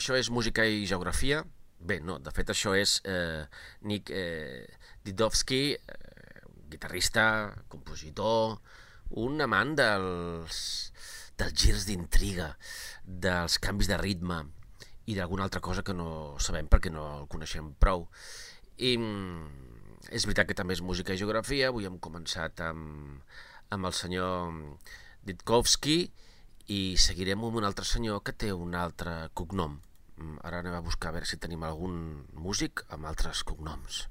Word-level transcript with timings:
Això 0.00 0.16
és 0.16 0.30
Música 0.32 0.64
i 0.64 0.86
Geografia. 0.88 1.42
Bé, 1.80 2.00
no, 2.04 2.18
de 2.20 2.32
fet 2.32 2.50
això 2.52 2.72
és 2.76 2.98
eh, 3.08 3.44
Nick 3.88 4.12
eh, 4.12 4.64
Didovsky, 5.04 5.74
eh, 5.76 6.44
guitarrista, 6.72 7.24
compositor, 7.72 8.58
un 9.20 9.44
amant 9.44 9.74
dels, 9.76 10.60
dels 11.40 11.56
girs 11.56 11.84
d'intriga, 11.88 12.54
dels 13.04 13.58
canvis 13.60 13.90
de 13.90 13.98
ritme 14.00 14.42
i 15.08 15.16
d'alguna 15.16 15.44
altra 15.48 15.62
cosa 15.64 15.84
que 15.84 15.96
no 15.96 16.38
sabem 16.40 16.68
perquè 16.70 16.92
no 16.92 17.06
el 17.18 17.28
coneixem 17.32 17.72
prou. 17.80 18.06
I 18.80 18.94
mm, 18.96 20.08
és 20.16 20.24
veritat 20.28 20.48
que 20.48 20.56
també 20.56 20.76
és 20.76 20.84
música 20.84 21.12
i 21.12 21.20
geografia, 21.20 21.68
avui 21.68 21.88
hem 21.88 22.00
començat 22.00 22.64
amb, 22.64 23.20
amb 23.72 23.88
el 23.88 23.96
senyor 23.96 24.56
Ditkovsky, 25.28 26.00
i 26.70 26.80
seguirem 27.02 27.42
amb 27.42 27.56
un 27.58 27.66
altre 27.66 27.84
senyor 27.84 28.20
que 28.22 28.32
té 28.32 28.52
un 28.54 28.76
altre 28.78 29.26
cognom. 29.34 29.80
Ara 30.46 30.60
anem 30.62 30.76
a 30.76 30.84
buscar 30.84 31.10
a 31.10 31.16
veure 31.16 31.28
si 31.28 31.38
tenim 31.40 31.62
algun 31.66 32.00
músic 32.46 32.84
amb 32.96 33.08
altres 33.10 33.42
cognoms. 33.48 34.04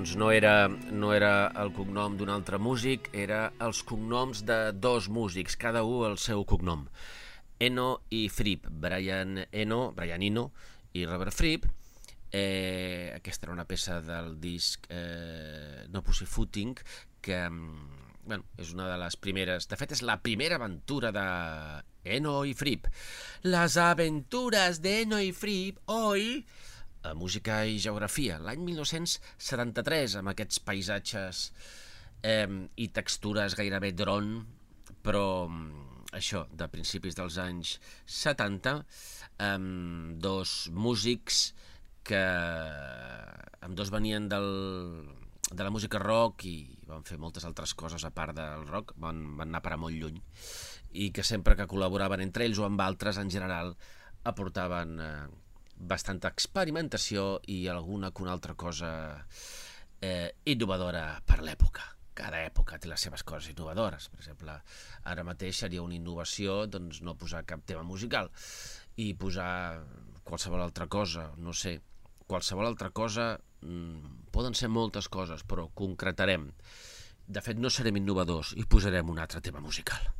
Doncs 0.00 0.16
no 0.16 0.30
era, 0.32 0.68
no 0.68 1.10
era 1.12 1.50
el 1.60 1.74
cognom 1.76 2.14
d'un 2.16 2.30
altre 2.32 2.56
músic, 2.56 3.10
era 3.12 3.50
els 3.60 3.82
cognoms 3.84 4.40
de 4.48 4.72
dos 4.72 5.10
músics, 5.12 5.58
cada 5.60 5.82
un 5.84 6.06
el 6.06 6.16
seu 6.16 6.40
cognom. 6.48 6.86
Eno 7.60 7.88
i 8.08 8.22
Fripp, 8.32 8.70
Brian 8.70 9.42
Eno, 9.52 9.92
Brian 9.92 10.24
Eno 10.24 10.46
i 10.96 11.04
Robert 11.04 11.36
Fripp. 11.36 11.66
Eh, 12.32 13.12
aquesta 13.12 13.44
era 13.44 13.52
una 13.52 13.66
peça 13.68 13.98
del 14.00 14.38
disc 14.40 14.88
eh, 14.88 15.84
No 15.92 16.00
Pussyfooting, 16.00 16.72
que 17.20 17.42
mm, 17.50 18.24
bueno, 18.24 18.48
és 18.56 18.72
una 18.72 18.88
de 18.88 18.96
les 19.04 19.20
primeres... 19.20 19.68
De 19.68 19.76
fet, 19.76 19.92
és 19.92 20.00
la 20.00 20.16
primera 20.24 20.56
aventura 20.56 21.12
de 21.12 21.26
Eno 22.16 22.38
i 22.48 22.56
Fripp. 22.56 22.88
Les 23.44 23.76
aventures 23.76 24.80
d'Eno 24.80 25.20
i 25.20 25.34
Fripp, 25.36 25.84
oi? 25.92 26.40
A 27.02 27.14
Música 27.16 27.62
i 27.64 27.78
Geografia, 27.80 28.38
l'any 28.42 28.62
1973, 28.66 30.18
amb 30.20 30.32
aquests 30.32 30.60
paisatges 30.64 31.44
eh, 32.22 32.48
i 32.76 32.88
textures 32.94 33.56
gairebé 33.58 33.92
dron, 33.96 34.34
però 35.04 35.24
això, 36.16 36.44
de 36.52 36.68
principis 36.68 37.16
dels 37.16 37.38
anys 37.40 37.78
70, 38.04 38.76
amb 39.46 40.20
dos 40.20 40.68
músics 40.74 41.50
que 42.04 42.20
amb 43.60 43.76
dos 43.76 43.92
venien 43.92 44.28
del, 44.28 44.50
de 45.50 45.64
la 45.64 45.72
música 45.72 46.00
rock 46.02 46.46
i 46.48 46.56
van 46.88 47.04
fer 47.06 47.20
moltes 47.22 47.46
altres 47.46 47.74
coses 47.78 48.04
a 48.04 48.12
part 48.14 48.34
del 48.36 48.66
rock, 48.68 48.94
van, 49.00 49.22
van 49.38 49.48
anar 49.48 49.62
per 49.64 49.76
a 49.76 49.80
molt 49.80 49.96
lluny 49.96 50.18
i 51.00 51.10
que 51.14 51.22
sempre 51.22 51.54
que 51.56 51.68
col·laboraven 51.70 52.24
entre 52.24 52.46
ells 52.46 52.58
o 52.58 52.66
amb 52.66 52.80
altres 52.82 53.20
en 53.22 53.30
general 53.30 53.76
aportaven 54.26 54.96
eh, 55.00 55.28
bastanta 55.80 56.28
experimentació 56.28 57.40
i 57.48 57.64
alguna 57.68 58.10
que 58.12 58.22
una 58.22 58.34
altra 58.36 58.54
cosa 58.54 58.90
eh, 60.00 60.34
innovadora 60.44 61.20
per 61.24 61.40
l'època. 61.42 61.86
Cada 62.20 62.42
època 62.44 62.78
té 62.78 62.88
les 62.90 63.00
seves 63.00 63.22
coses 63.24 63.54
innovadores. 63.54 64.10
Per 64.12 64.20
exemple, 64.20 64.56
ara 65.08 65.24
mateix 65.24 65.62
seria 65.64 65.82
una 65.82 65.96
innovació 65.96 66.66
doncs, 66.66 67.00
no 67.02 67.16
posar 67.16 67.46
cap 67.48 67.64
tema 67.64 67.82
musical 67.86 68.28
i 69.00 69.14
posar 69.14 69.80
qualsevol 70.24 70.60
altra 70.60 70.86
cosa, 70.86 71.30
no 71.38 71.54
sé, 71.56 71.78
qualsevol 72.28 72.68
altra 72.68 72.90
cosa 72.90 73.32
mmm, 73.62 74.30
poden 74.34 74.54
ser 74.54 74.68
moltes 74.68 75.08
coses, 75.08 75.44
però 75.44 75.68
concretarem. 75.74 76.50
De 77.30 77.40
fet, 77.40 77.58
no 77.62 77.70
serem 77.70 77.96
innovadors 77.96 78.52
i 78.58 78.66
posarem 78.66 79.10
un 79.10 79.22
altre 79.22 79.40
tema 79.40 79.62
musical. 79.62 80.10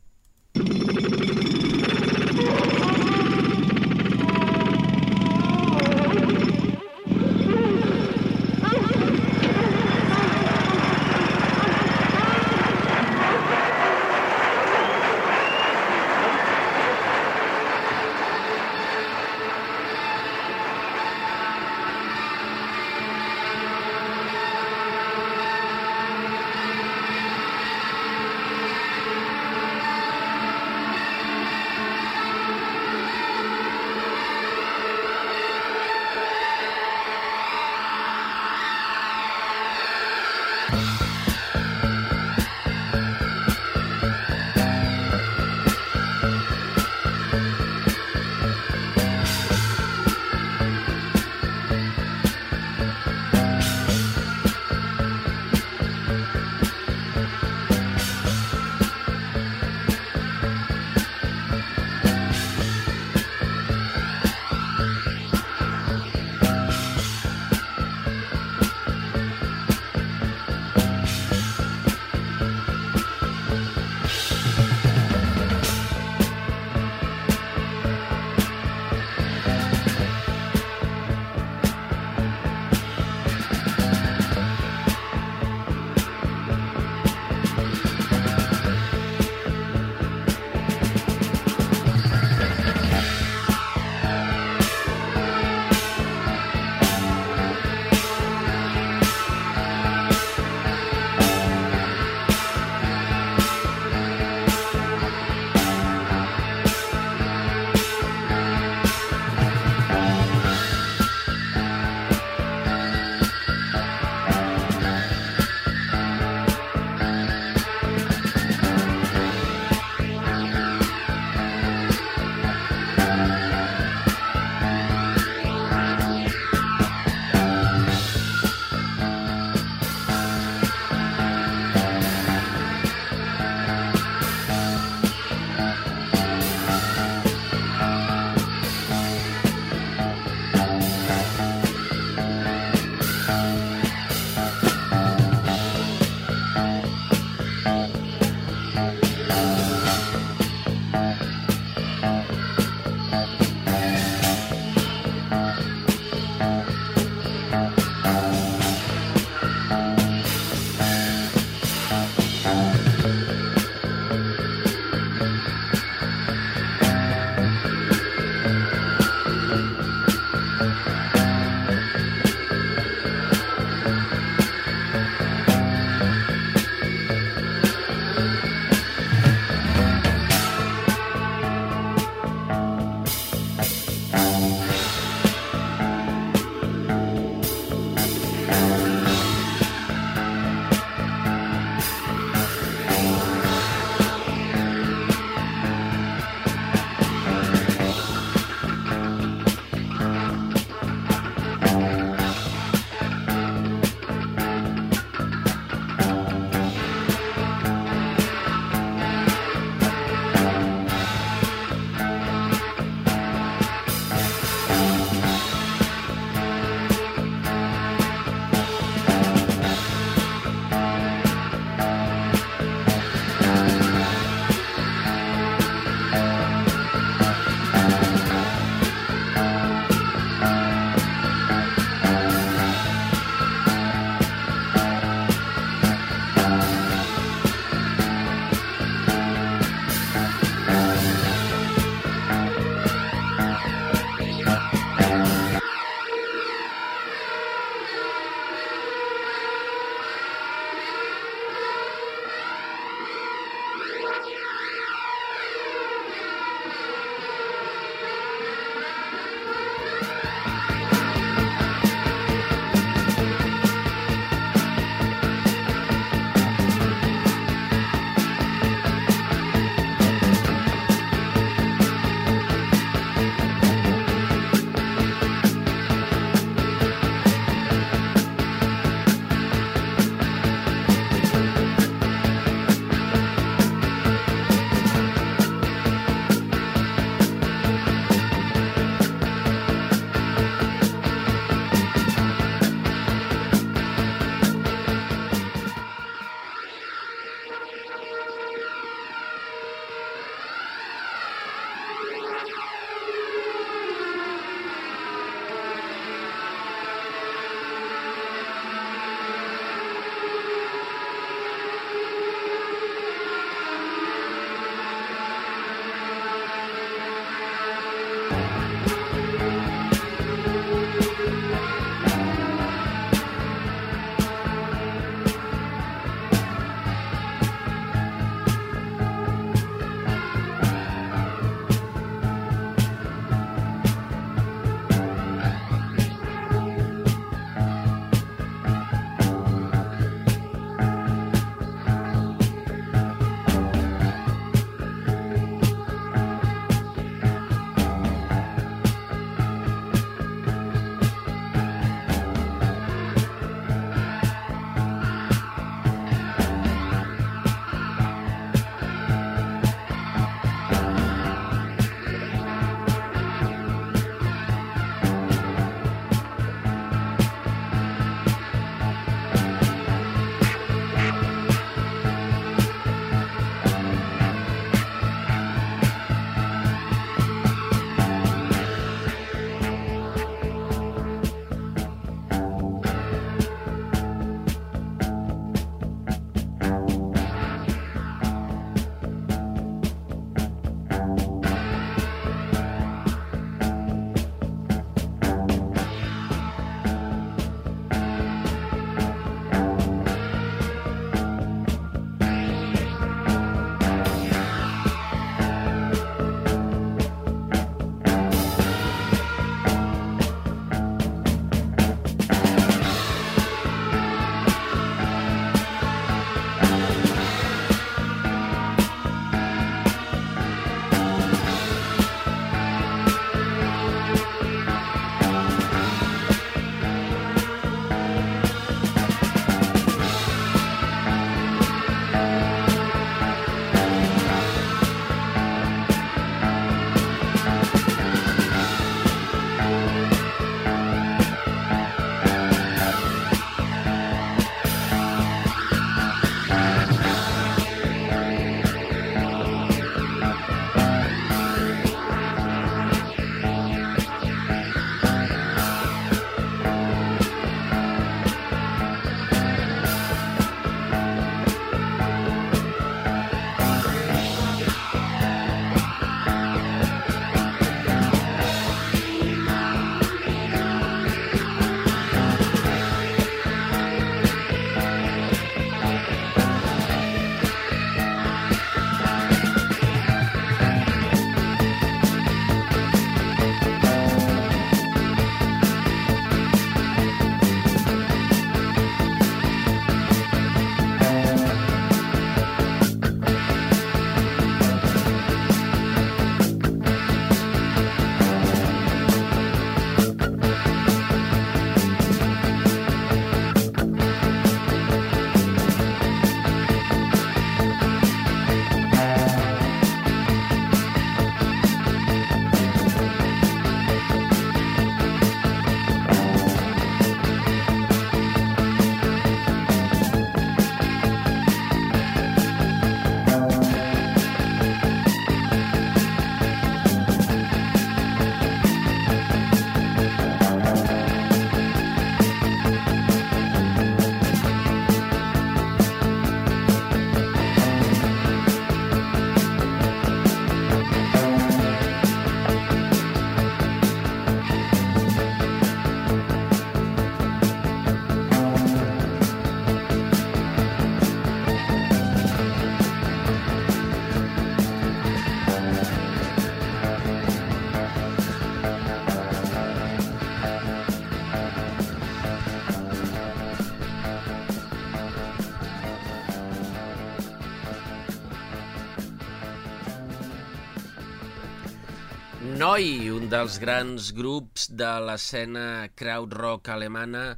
Dels 573.31 573.61
grans 573.63 574.09
grups 574.11 574.65
de 574.75 574.89
l'escena 575.07 575.87
crowd 575.95 576.33
rock 576.35 576.73
alemana. 576.75 577.37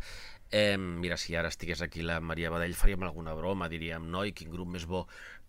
Eh, 0.49 0.79
mira, 0.79 1.19
si 1.21 1.37
ara 1.37 1.51
estigués 1.53 1.83
aquí 1.85 2.01
la 2.01 2.17
Maria 2.25 2.49
Badell 2.53 2.73
faríem 2.79 3.05
alguna 3.05 3.35
broma, 3.37 3.69
diríem, 3.69 4.07
noi, 4.15 4.33
quin 4.33 4.49
grup 4.55 4.71
més 4.73 4.87
bo. 4.89 5.03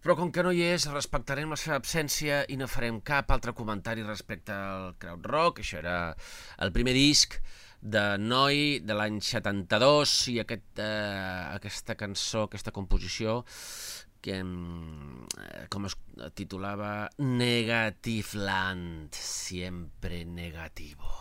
Però 0.04 0.18
com 0.20 0.34
que 0.36 0.44
no 0.44 0.52
hi 0.52 0.66
és, 0.68 0.89
respectarem 0.91 1.54
la 1.54 1.60
seva 1.60 1.78
absència 1.80 2.41
i 2.52 2.58
no 2.60 2.68
farem 2.68 3.00
cap 3.08 3.32
altre 3.32 3.54
comentari 3.56 4.04
respecte 4.04 4.52
al 4.52 4.98
crowd 5.00 5.32
rock. 5.32 5.64
Això 5.64 5.80
era 5.80 5.98
el 6.60 6.76
primer 6.76 6.98
disc 6.98 7.39
de 7.80 8.04
Noi 8.20 8.82
de 8.84 9.00
l'any 9.00 9.22
72 9.24 10.18
i 10.34 10.41
aquest, 10.44 10.68
eh, 10.84 11.56
aquesta 11.56 11.96
cançó, 11.96 12.50
aquesta 12.50 12.76
composició 12.76 13.46
que 14.24 14.40
eh, 14.40 15.68
com 15.70 15.86
es 15.86 15.98
titulava 16.34 17.10
Negativland, 17.18 19.12
siempre 19.12 20.24
negativo. 20.24 21.12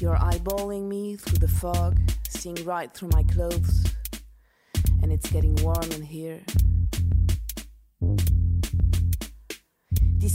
You're 0.00 0.16
eyeballing 0.16 0.88
me 0.88 1.16
through 1.16 1.38
the 1.38 1.48
fog, 1.48 1.98
seeing 2.28 2.56
right 2.64 2.92
through 2.92 3.10
my 3.12 3.24
clothes, 3.24 3.84
and 5.02 5.12
it's 5.12 5.30
getting 5.30 5.54
warm 5.56 5.90
in 5.92 6.02
here. 6.02 6.40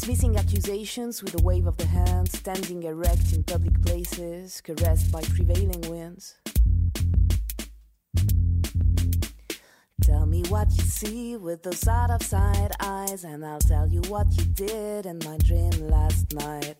Dismissing 0.04 0.36
accusations 0.36 1.24
with 1.24 1.40
a 1.40 1.44
wave 1.44 1.66
of 1.66 1.78
the 1.78 1.86
hand, 1.86 2.30
standing 2.30 2.84
erect 2.84 3.32
in 3.32 3.42
public 3.42 3.82
places, 3.82 4.60
caressed 4.60 5.10
by 5.14 5.22
prevailing 5.22 5.80
winds. 5.90 6.36
Tell 10.02 10.26
me 10.26 10.44
what 10.50 10.70
you 10.74 10.84
see 10.84 11.38
with 11.38 11.64
those 11.64 11.88
out 11.88 12.12
of 12.12 12.22
sight 12.22 12.72
eyes, 12.82 13.24
and 13.24 13.46
I'll 13.46 13.60
tell 13.60 13.88
you 13.88 14.02
what 14.10 14.28
you 14.36 14.44
did 14.44 15.06
in 15.06 15.20
my 15.20 15.38
dream 15.38 15.72
last 15.88 16.34
night. 16.34 16.76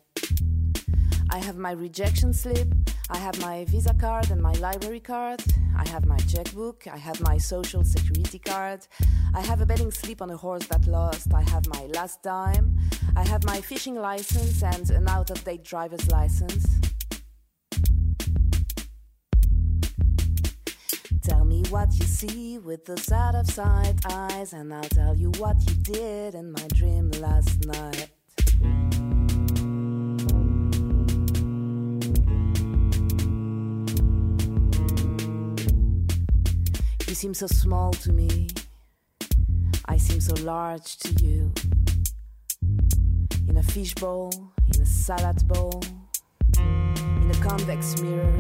I 1.30 1.38
have 1.38 1.58
my 1.58 1.72
rejection 1.72 2.34
slip, 2.34 2.68
I 3.10 3.18
have 3.18 3.40
my 3.42 3.64
Visa 3.66 3.94
card 3.94 4.32
and 4.32 4.42
my 4.42 4.52
library 4.54 5.00
card, 5.00 5.42
I 5.76 5.88
have 5.90 6.06
my 6.06 6.18
checkbook, 6.18 6.88
I 6.88 6.98
have 6.98 7.22
my 7.22 7.38
social 7.38 7.84
security 7.86 8.40
card, 8.40 8.86
I 9.34 9.42
have 9.42 9.62
a 9.62 9.66
betting 9.66 9.92
slip 9.92 10.22
on 10.22 10.30
a 10.30 10.38
horse 10.38 10.68
that 10.68 10.86
lost, 10.88 11.34
I 11.34 11.42
have 11.50 11.66
my 11.68 11.86
last 11.96 12.22
dime, 12.22 12.78
I 13.16 13.24
have 13.28 13.44
my 13.46 13.62
fishing 13.62 13.96
license 13.96 14.64
and 14.64 14.90
an 14.90 15.08
out 15.08 15.30
of 15.30 15.44
date 15.44 15.64
driver's 15.64 16.10
license. 16.12 16.66
Tell 21.22 21.46
me 21.46 21.64
what 21.70 21.94
you 21.94 22.06
see 22.06 22.58
with 22.58 22.86
those 22.86 23.12
out 23.12 23.36
of 23.36 23.50
sight 23.50 23.96
eyes, 24.12 24.54
and 24.54 24.74
I'll 24.74 24.84
tell 24.84 25.16
you 25.16 25.30
what 25.38 25.58
you 25.68 25.76
did 25.84 26.36
in 26.36 26.52
my 26.52 26.68
dream 26.74 27.12
last 27.12 27.66
night. 27.66 28.10
You 37.08 37.16
seem 37.16 37.34
so 37.36 37.46
small 37.46 37.92
to 37.92 38.12
me. 38.12 38.48
I 39.86 39.98
seem 39.98 40.20
so 40.20 40.34
large 40.44 40.98
to 40.98 41.10
you. 41.24 41.52
In 43.48 43.58
a 43.58 43.64
fishbowl, 43.64 44.32
in 44.74 44.82
a 44.82 44.86
salad 44.86 45.48
bowl, 45.48 45.82
in 46.58 47.32
a 47.32 47.44
convex 47.44 48.02
mirror. 48.02 48.40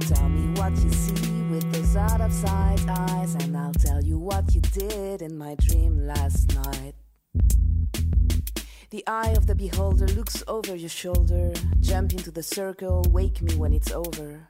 Tell 0.00 0.28
me 0.28 0.58
what 0.58 0.72
you 0.82 0.90
see 0.90 1.42
with 1.50 1.70
those 1.72 1.96
out 1.96 2.20
of 2.20 2.32
sight 2.32 2.84
eyes, 2.88 3.34
and 3.34 3.56
I'll 3.56 3.72
tell 3.72 4.02
you 4.02 4.18
what 4.18 4.54
you 4.54 4.60
did 4.60 5.22
in 5.22 5.36
my 5.36 5.56
dream 5.56 6.06
last 6.06 6.54
night. 6.54 6.94
The 8.90 9.04
eye 9.06 9.30
of 9.36 9.46
the 9.46 9.54
beholder 9.54 10.06
looks 10.08 10.44
over 10.46 10.76
your 10.76 10.88
shoulder. 10.88 11.52
Jump 11.80 12.12
into 12.12 12.30
the 12.30 12.42
circle, 12.42 13.04
wake 13.10 13.42
me 13.42 13.54
when 13.56 13.72
it's 13.72 13.90
over. 13.90 14.48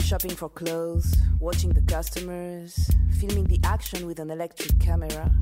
Shopping 0.00 0.30
for 0.30 0.48
clothes, 0.48 1.16
watching 1.40 1.70
the 1.70 1.82
customers, 1.82 2.88
filming 3.18 3.44
the 3.44 3.58
action 3.64 4.06
with 4.06 4.20
an 4.20 4.30
electric 4.30 4.78
camera. 4.78 5.34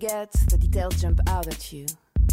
Get, 0.00 0.32
the 0.48 0.56
details 0.56 0.98
jump 1.02 1.20
out 1.26 1.46
at 1.46 1.72
you. 1.72 1.84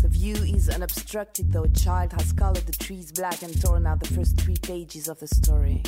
The 0.02 0.08
view 0.08 0.36
is 0.36 0.70
unobstructed, 0.70 1.52
though 1.52 1.66
a 1.66 1.70
child 1.70 2.14
has 2.14 2.32
colored 2.32 2.66
the 2.66 2.72
trees 2.72 3.12
black 3.12 3.42
and 3.44 3.62
torn 3.62 3.86
out 3.86 4.00
the 4.00 4.14
first 4.14 4.40
three 4.40 4.56
pages 4.62 5.10
of 5.10 5.20
the 5.20 5.28
story. 5.28 5.84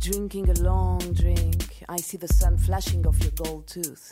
Drinking 0.00 0.50
a 0.50 0.54
long 0.54 0.98
drink, 1.12 1.84
I 1.88 1.98
see 1.98 2.16
the 2.16 2.28
sun 2.28 2.58
flashing 2.58 3.06
off 3.06 3.22
your 3.22 3.32
gold 3.36 3.68
tooth. 3.68 4.10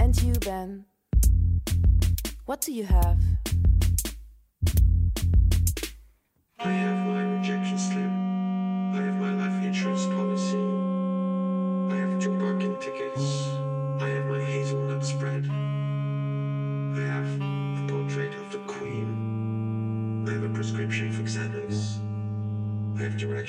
And 0.00 0.20
you, 0.20 0.32
Ben, 0.40 0.84
what 2.44 2.60
do 2.60 2.72
you 2.72 2.84
have? 2.84 3.18
I 6.58 6.68
have 6.68 7.06
my 7.06 7.22
rejection 7.36 7.78
slip. 7.78 8.19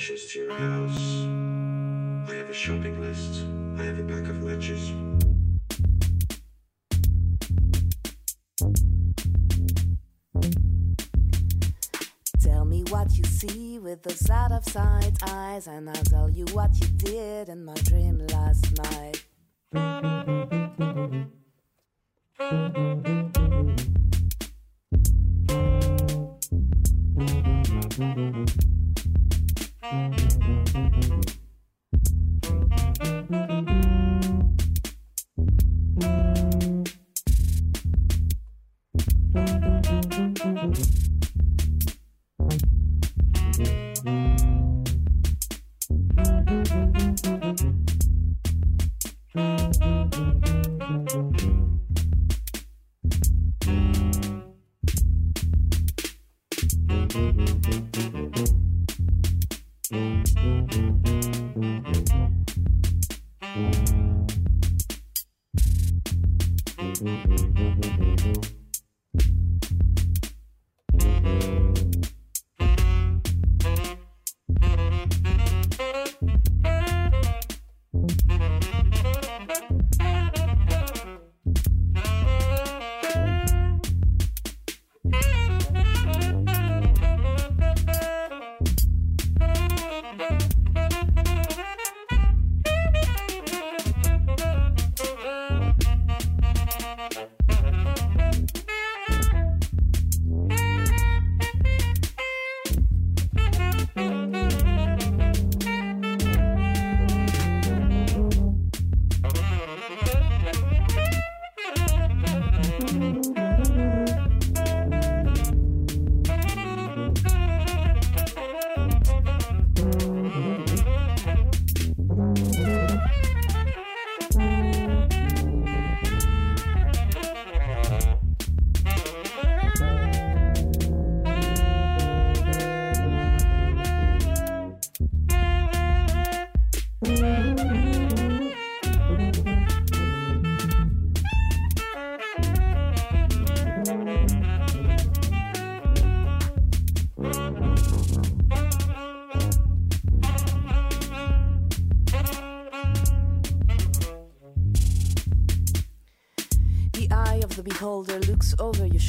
matches 0.02 0.32
to 0.32 0.38
your 0.40 0.52
house. 0.52 1.26
I 2.28 2.34
have 2.34 2.50
a 2.50 2.52
shopping 2.52 3.00
list. 3.00 3.44
I 3.78 3.84
have 3.84 4.00
a 4.00 4.02
pack 4.02 4.28
of 4.28 4.42
matches. 4.42 4.90
Tell 12.42 12.64
me 12.64 12.82
what 12.88 13.16
you 13.16 13.22
see 13.24 13.78
with 13.78 14.02
those 14.02 14.28
out 14.28 14.50
of 14.50 14.64
sight 14.64 15.12
eyes, 15.28 15.68
and 15.68 15.88
I'll 15.88 16.04
tell 16.04 16.28
you 16.28 16.46
what 16.46 16.74
you 16.80 16.88
did 16.96 17.48
in 17.48 17.64
my 17.64 17.74
dream 17.74 18.26
last 18.26 18.76
night. 18.78 19.24
Mm-hmm. 29.92 30.21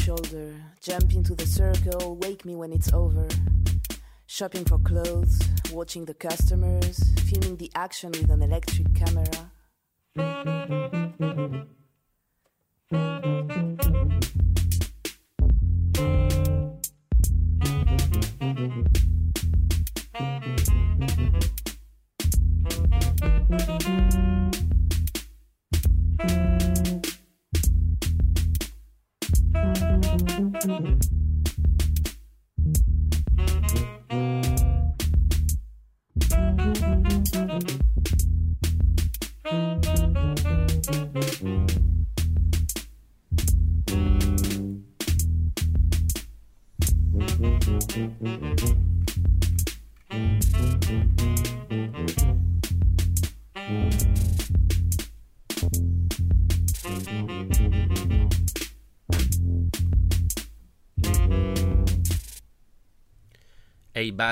Shoulder. 0.04 0.54
Jump 0.82 1.14
into 1.14 1.34
the 1.34 1.46
circle, 1.46 2.18
wake 2.18 2.44
me 2.44 2.56
when 2.56 2.74
it's 2.74 2.92
over. 2.92 3.26
Shopping 4.26 4.66
for 4.66 4.78
clothes, 4.80 5.40
watching 5.72 6.04
the 6.04 6.14
customers, 6.14 7.00
filming 7.30 7.56
the 7.56 7.72
action 7.74 8.12
with 8.12 8.30
an 8.30 8.42
electric 8.42 8.94
camera. 8.94 9.52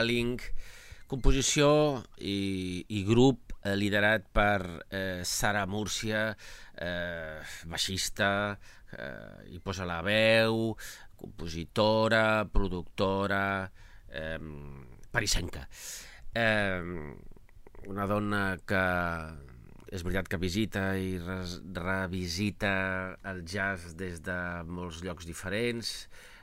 A 0.01 0.03
Baling, 0.03 0.39
composició 1.05 1.67
i, 2.17 2.81
i 2.89 3.03
grup 3.05 3.51
eh, 3.61 3.75
liderat 3.77 4.23
per 4.33 4.81
eh, 4.89 5.21
Sara 5.21 5.67
Múrcia, 5.69 6.23
eh, 6.73 7.37
baixista, 7.69 8.57
eh, 8.97 9.51
hi 9.53 9.61
posa 9.61 9.85
la 9.85 9.99
veu, 10.01 10.73
compositora, 11.21 12.47
productora, 12.49 13.69
eh, 14.09 14.41
parisenca. 15.13 15.67
Eh, 16.33 16.81
una 17.85 18.09
dona 18.09 18.43
que 18.65 18.83
és 19.93 20.01
veritat 20.01 20.33
que 20.33 20.41
visita 20.41 20.95
i 20.97 21.19
res, 21.21 21.59
revisita 21.77 22.73
el 23.29 23.45
jazz 23.45 23.93
des 24.01 24.17
de 24.25 24.41
molts 24.65 25.05
llocs 25.05 25.29
diferents, 25.29 25.93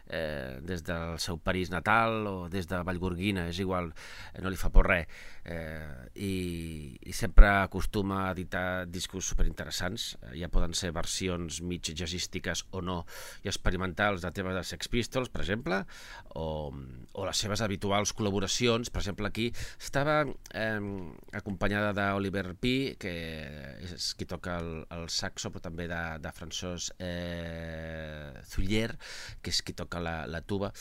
des 0.08 0.84
del 0.86 1.18
seu 1.20 1.38
París 1.38 1.70
natal 1.70 2.26
o 2.26 2.48
des 2.48 2.68
de 2.68 2.80
Vallgorguina, 2.82 3.48
és 3.48 3.60
igual, 3.60 3.92
eh, 4.32 4.42
no 4.42 4.50
li 4.50 4.56
fa 4.60 4.70
por 4.74 4.88
res. 4.88 5.06
Eh, 5.48 6.08
i, 6.14 6.98
I 7.08 7.12
sempre 7.12 7.48
acostuma 7.48 8.26
a 8.26 8.32
editar 8.34 8.84
discos 8.90 9.30
superinteressants, 9.30 10.18
eh, 10.28 10.34
ja 10.42 10.50
poden 10.52 10.74
ser 10.76 10.90
versions 10.92 11.62
mig 11.64 11.88
jazzístiques 11.88 12.66
o 12.76 12.82
no, 12.84 12.98
i 13.44 13.48
experimentals 13.48 14.24
de 14.24 14.32
temes 14.34 14.56
de 14.58 14.64
Sex 14.66 14.90
Pistols, 14.92 15.30
per 15.32 15.44
exemple, 15.44 15.78
o, 16.36 16.48
o 16.68 17.24
les 17.24 17.40
seves 17.44 17.62
habituals 17.64 18.12
col·laboracions, 18.18 18.92
per 18.92 19.00
exemple 19.00 19.30
aquí 19.30 19.46
estava 19.78 20.18
eh, 20.52 20.90
acompanyada 21.40 21.94
d'Oliver 21.96 22.52
P, 22.60 22.74
que 23.00 23.14
és 23.88 24.10
qui 24.18 24.28
toca 24.28 24.58
el, 24.60 24.72
el 24.98 25.08
saxo, 25.08 25.52
però 25.54 25.64
també 25.70 25.88
de, 25.88 26.02
de 26.20 26.34
François 26.36 26.90
eh, 26.98 28.44
Zuller, 28.52 28.90
que 29.40 29.54
és 29.54 29.62
qui 29.64 29.72
toca 29.78 30.02
la, 30.02 30.18
la 30.28 30.42
tuba, 30.42 30.74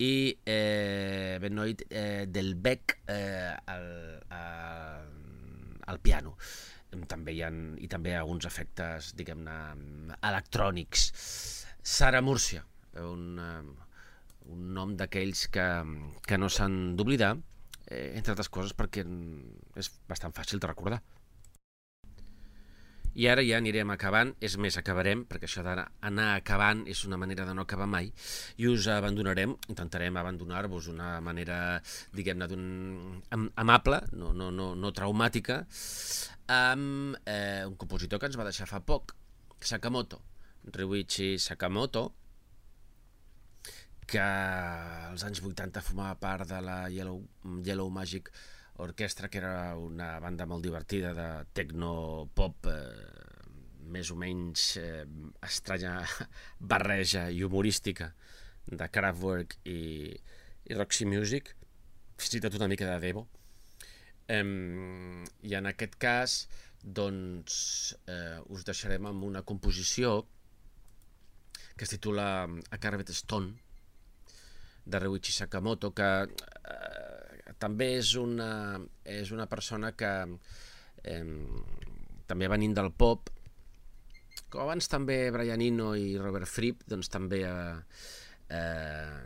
i 0.00 0.32
eh, 0.48 1.36
Benoit 1.42 1.84
eh, 1.90 2.24
del 2.30 2.54
Bec 2.56 3.00
eh, 3.10 3.52
al, 3.68 3.88
al, 4.34 5.10
al 5.86 6.00
piano. 6.04 6.36
També 7.08 7.34
hi 7.36 7.42
ha, 7.44 7.50
i 7.84 7.88
també 7.92 8.14
alguns 8.16 8.46
efectes, 8.48 9.12
diguem-ne, 9.18 9.58
electrònics. 10.30 11.10
Sara 11.82 12.22
Múrcia, 12.24 12.64
un, 13.02 13.38
eh, 13.42 13.88
un 14.54 14.64
nom 14.76 14.96
d'aquells 14.96 15.46
que, 15.52 15.68
que 16.26 16.40
no 16.40 16.48
s'han 16.52 16.96
d'oblidar, 16.96 17.34
eh, 17.88 18.12
entre 18.16 18.34
altres 18.34 18.50
coses 18.52 18.74
perquè 18.76 19.04
és 19.76 19.92
bastant 20.08 20.34
fàcil 20.36 20.60
de 20.62 20.70
recordar. 20.70 21.02
I 23.18 23.26
ara 23.26 23.42
ja 23.42 23.56
anirem 23.58 23.90
acabant, 23.90 24.30
és 24.44 24.54
més, 24.62 24.76
acabarem, 24.78 25.24
perquè 25.26 25.48
això 25.48 25.64
d'anar 25.66 26.26
acabant 26.36 26.84
és 26.86 27.00
una 27.08 27.18
manera 27.18 27.46
de 27.48 27.54
no 27.56 27.64
acabar 27.66 27.88
mai, 27.90 28.12
i 28.62 28.68
us 28.70 28.86
abandonarem, 28.94 29.56
intentarem 29.72 30.20
abandonar-vos 30.20 30.86
d'una 30.86 31.16
manera, 31.24 31.56
diguem-ne, 32.14 32.46
am 33.34 33.48
amable, 33.58 34.04
no, 34.14 34.30
no, 34.30 34.52
no, 34.54 34.68
no 34.78 34.92
traumàtica, 34.94 35.64
amb 36.54 37.18
eh, 37.26 37.66
un 37.66 37.74
compositor 37.80 38.22
que 38.22 38.30
ens 38.30 38.38
va 38.38 38.46
deixar 38.46 38.68
fa 38.70 38.78
poc, 38.86 39.16
Sakamoto, 39.58 40.20
Ryuichi 40.76 41.40
Sakamoto, 41.42 42.04
que 44.08 44.22
als 44.22 45.26
anys 45.26 45.42
80 45.42 45.82
formava 45.84 46.14
part 46.22 46.46
de 46.48 46.62
la 46.62 46.78
Yellow, 46.88 47.18
Yellow 47.66 47.90
Magic 47.90 48.30
Orquestra, 48.78 49.28
que 49.28 49.40
era 49.40 49.76
una 49.76 50.18
banda 50.22 50.46
molt 50.46 50.62
divertida 50.62 51.10
de 51.16 51.28
techno-pop 51.54 52.68
eh, 52.70 52.78
més 53.90 54.12
o 54.14 54.16
menys 54.20 54.68
eh, 54.78 55.02
estranya 55.48 55.96
barreja 56.72 57.26
i 57.34 57.42
humorística 57.42 58.12
de 58.68 58.88
Kraftwerk 58.92 59.58
i, 59.66 59.80
i 60.68 60.78
Roxy 60.78 61.08
Music, 61.08 61.54
fins 62.18 62.38
i 62.38 62.42
tot 62.44 62.58
una 62.60 62.70
mica 62.70 62.86
de 62.86 62.98
Devo. 63.02 63.26
Eh, 64.30 64.42
I 64.44 65.58
en 65.58 65.70
aquest 65.72 65.98
cas, 65.98 66.40
doncs, 66.82 67.60
eh, 68.06 68.38
us 68.54 68.66
deixarem 68.68 69.10
amb 69.10 69.26
una 69.26 69.42
composició 69.42 70.20
que 71.78 71.86
es 71.86 71.94
titula 71.94 72.28
A 72.46 72.78
Carvet 72.82 73.10
Stone, 73.14 73.54
de 74.88 74.98
Ryuichi 74.98 75.32
Sakamoto, 75.32 75.92
que 75.94 76.08
eh, 76.24 77.07
també 77.58 77.94
és 77.98 78.14
una, 78.20 78.78
és 79.04 79.32
una 79.34 79.48
persona 79.50 79.92
que 79.98 80.12
eh, 81.04 81.24
també 82.28 82.48
venint 82.50 82.76
del 82.76 82.92
pop 82.92 83.30
com 84.48 84.64
abans 84.64 84.88
també 84.88 85.28
Brian 85.34 85.60
Eno 85.60 85.90
i 85.98 86.14
Robert 86.20 86.48
Fripp, 86.48 86.86
doncs 86.88 87.10
també 87.12 87.42
ha, 87.44 87.76
eh, 88.48 89.18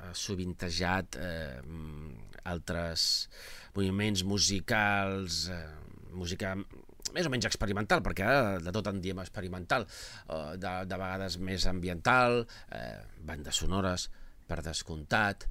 ha 0.00 0.10
sovintejat 0.18 1.18
eh, 1.22 1.60
altres 2.50 3.28
moviments 3.76 4.24
musicals, 4.26 5.44
eh, 5.54 5.62
música 6.14 6.56
més 7.14 7.28
o 7.28 7.30
menys 7.30 7.46
experimental, 7.46 8.02
perquè 8.02 8.26
ara 8.26 8.58
de 8.58 8.74
tot 8.74 8.90
en 8.90 8.98
diem 9.04 9.22
experimental, 9.22 9.86
eh, 9.86 10.56
de, 10.58 10.74
de 10.90 10.98
vegades 10.98 11.38
més 11.38 11.68
ambiental, 11.70 12.42
eh, 12.74 12.98
bandes 13.22 13.62
sonores, 13.62 14.08
per 14.48 14.60
descomptat. 14.62 15.46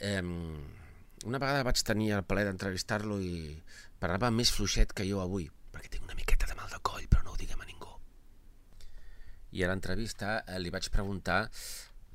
Eh, 0.00 0.22
una 0.22 1.38
vegada 1.38 1.62
vaig 1.66 1.82
tenir 1.86 2.12
el 2.16 2.26
plaer 2.26 2.48
d'entrevistar-lo 2.48 3.20
i 3.22 3.54
parlava 4.02 4.32
més 4.34 4.50
fluixet 4.50 4.94
que 4.96 5.06
jo 5.06 5.20
avui, 5.22 5.46
perquè 5.72 5.94
tinc 5.94 6.08
una 6.08 6.18
miqueta 6.18 6.48
de 6.50 6.58
mal 6.58 6.70
de 6.72 6.80
coll, 6.82 7.06
però 7.08 7.22
no 7.22 7.34
ho 7.34 7.38
diguem 7.38 7.62
a 7.62 7.68
ningú. 7.68 7.92
I 9.52 9.62
a 9.62 9.70
l'entrevista 9.70 10.40
eh, 10.42 10.58
li 10.58 10.72
vaig 10.74 10.90
preguntar 10.90 11.44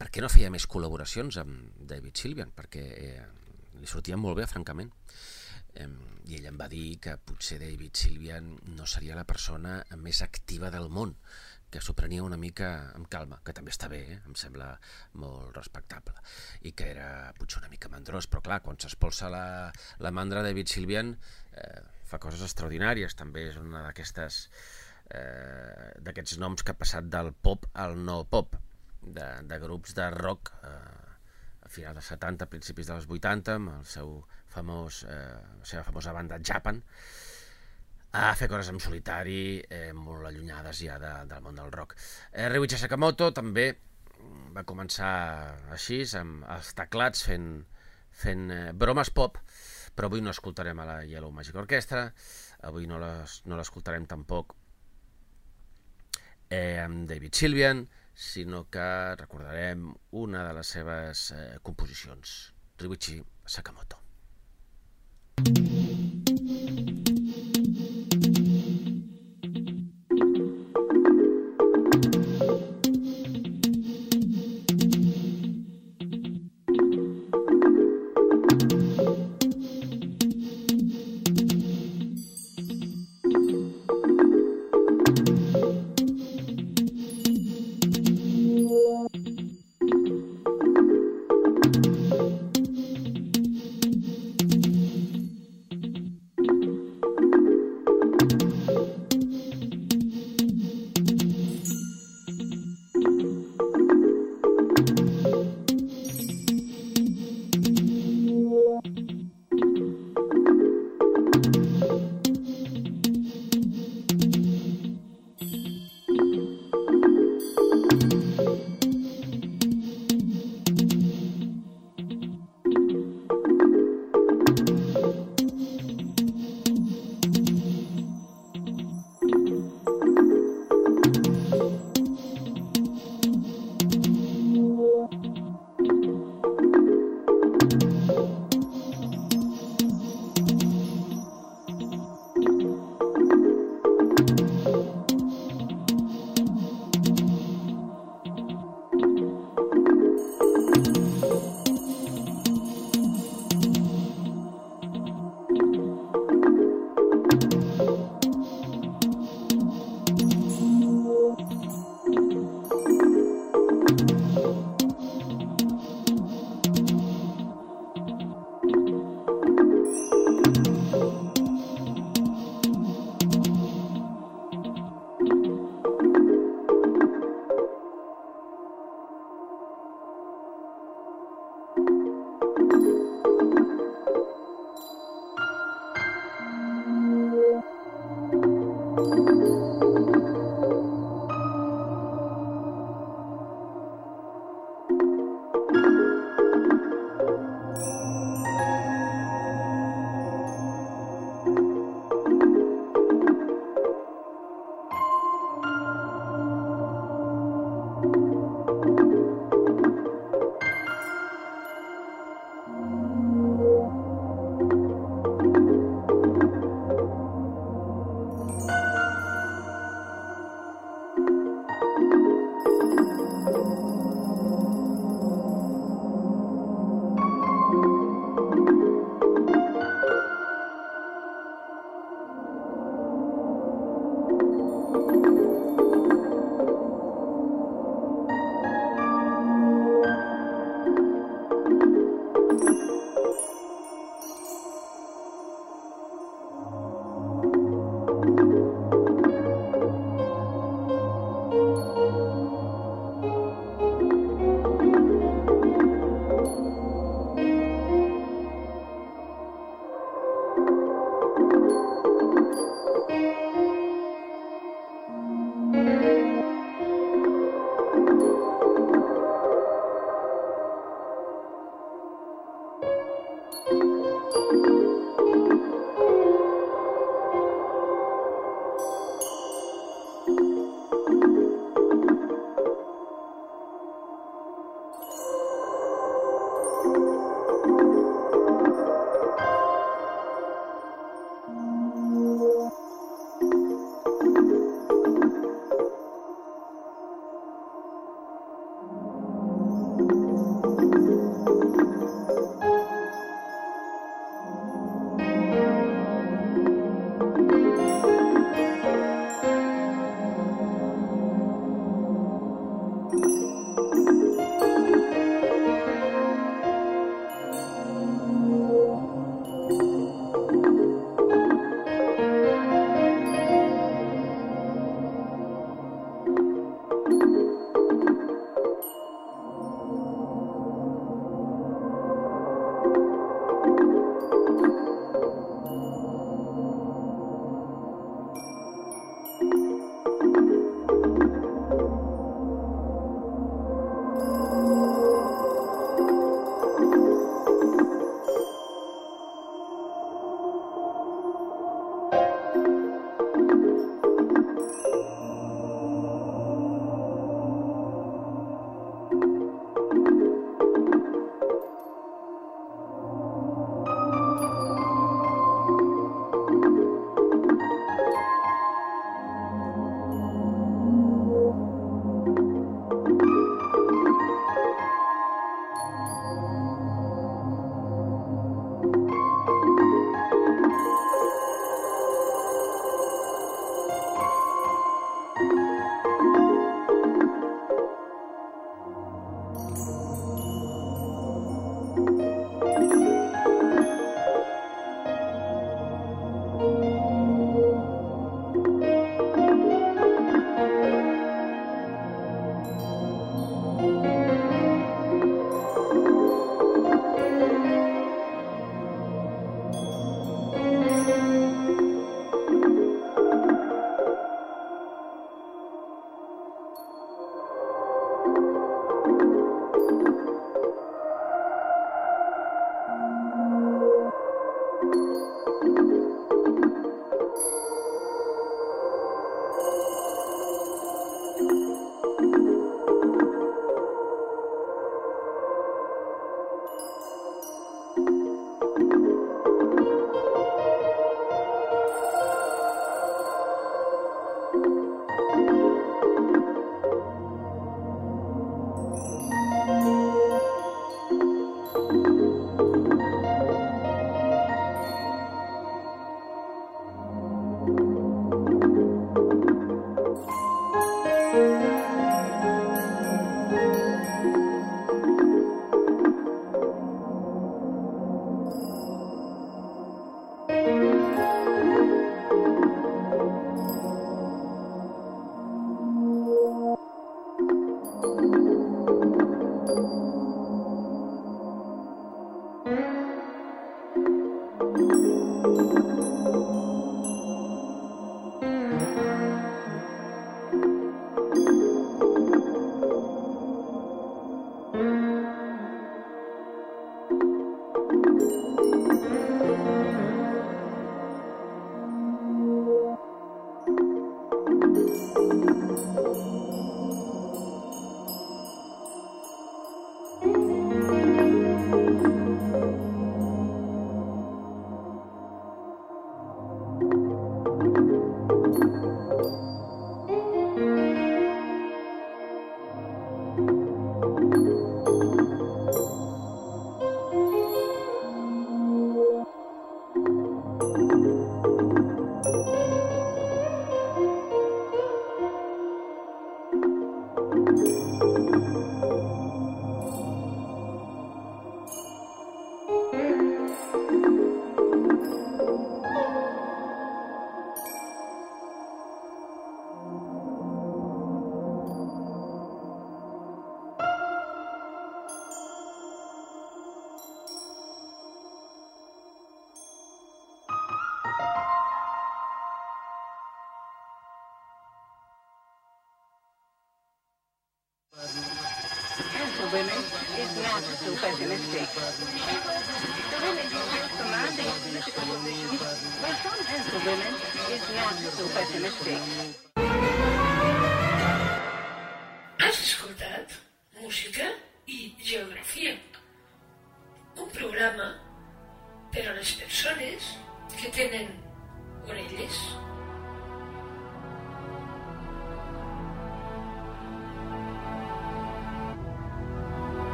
per 0.00 0.08
què 0.12 0.22
no 0.24 0.32
feia 0.32 0.52
més 0.52 0.66
col·laboracions 0.68 1.36
amb 1.40 1.84
David 1.88 2.16
Sylvian, 2.16 2.52
perquè 2.56 2.84
eh, 2.96 3.24
li 3.80 3.88
sortien 3.88 4.20
molt 4.20 4.38
bé, 4.40 4.46
francament. 4.50 4.92
Eh, 5.74 5.88
I 6.30 6.36
ell 6.38 6.50
em 6.50 6.60
va 6.60 6.68
dir 6.72 6.98
que 7.02 7.16
potser 7.16 7.58
David 7.62 7.96
Sylvian 7.96 8.52
no 8.76 8.86
seria 8.88 9.16
la 9.16 9.26
persona 9.28 9.78
més 9.96 10.20
activa 10.26 10.70
del 10.72 10.88
món, 10.92 11.16
que 11.70 11.80
s'ho 11.82 11.94
prenia 11.98 12.24
una 12.26 12.38
mica 12.40 12.70
amb 12.96 13.08
calma, 13.10 13.40
que 13.46 13.54
també 13.56 13.72
està 13.74 13.88
bé, 13.92 14.00
eh? 14.14 14.18
em 14.26 14.36
sembla 14.38 14.72
molt 15.22 15.56
respectable, 15.56 16.16
i 16.66 16.74
que 16.76 16.90
era 16.92 17.30
potser 17.38 17.62
una 17.62 17.70
mica 17.72 17.90
mandrós, 17.92 18.26
però 18.30 18.42
clar, 18.46 18.60
quan 18.66 18.78
s'espolsa 18.80 19.30
la, 19.32 19.44
la 20.02 20.14
mandra 20.14 20.42
David 20.46 20.70
Sylvian 20.72 21.14
eh, 21.14 21.82
fa 22.10 22.18
coses 22.22 22.42
extraordinàries, 22.46 23.14
també 23.18 23.46
és 23.52 23.60
una 23.60 23.84
d'aquestes 23.86 24.42
eh, 25.14 25.92
d'aquests 26.02 26.38
noms 26.42 26.64
que 26.64 26.74
ha 26.74 26.80
passat 26.80 27.06
del 27.12 27.32
pop 27.32 27.68
al 27.84 27.96
no 27.98 28.22
pop, 28.30 28.58
de, 29.00 29.28
de 29.48 29.58
grups 29.62 29.94
de 29.96 30.10
rock 30.12 30.52
eh, 30.66 30.74
a 31.64 31.70
finals 31.72 32.00
dels 32.00 32.12
70, 32.16 32.50
principis 32.52 32.90
dels 32.90 33.08
80, 33.08 33.56
amb 33.56 33.74
el 33.78 33.86
seu 33.88 34.18
famós, 34.50 35.04
eh, 35.06 35.38
la 35.60 35.68
seva 35.72 35.86
famosa 35.86 36.14
banda 36.16 36.40
Japan, 36.42 36.82
a 38.12 38.34
fer 38.34 38.48
coses 38.50 38.70
en 38.72 38.80
solitari, 38.82 39.62
eh, 39.70 39.92
molt 39.94 40.26
allunyades 40.26 40.80
ja 40.82 40.98
de, 40.98 41.12
del 41.30 41.42
món 41.44 41.58
del 41.58 41.70
rock. 41.70 41.94
Eh, 42.32 42.48
Ryuichi 42.50 42.78
Sakamoto 42.78 43.30
també 43.36 43.68
va 44.54 44.64
començar 44.66 45.12
així, 45.70 46.02
amb 46.18 46.44
els 46.50 46.72
teclats 46.74 47.22
fent, 47.28 47.50
fent 48.22 48.50
eh, 48.50 48.72
bromes 48.74 49.12
pop, 49.14 49.38
però 49.94 50.10
avui 50.10 50.24
no 50.24 50.34
escoltarem 50.34 50.82
a 50.82 50.88
la 50.88 50.98
Yellow 51.06 51.30
Magic 51.30 51.56
Orchestra, 51.62 52.08
avui 52.66 52.90
no 52.90 52.98
l'escoltarem 52.98 54.04
no 54.06 54.10
tampoc 54.10 54.56
eh, 56.50 56.82
amb 56.82 57.06
David 57.08 57.38
Sylvian, 57.38 57.86
sinó 58.14 58.66
que 58.68 59.14
recordarem 59.16 59.86
una 60.18 60.44
de 60.48 60.54
les 60.58 60.76
seves 60.76 61.30
eh, 61.36 61.58
composicions, 61.62 62.52
Ryuichi 62.82 63.20
Sakamoto. 63.46 64.09